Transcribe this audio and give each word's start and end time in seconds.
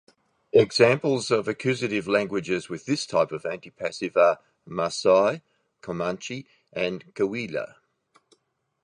Examples 0.53 1.29
of 1.29 1.47
accusative 1.47 2.07
languages 2.07 2.67
with 2.69 2.87
this 2.87 3.05
type 3.05 3.31
of 3.31 3.43
antipassive 3.43 4.17
are 4.17 4.39
Maasai, 4.67 5.43
Comanche 5.81 6.47
and 6.73 7.13
Cahuilla. 7.13 7.75